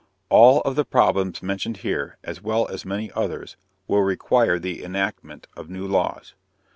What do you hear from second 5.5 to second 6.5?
of new laws.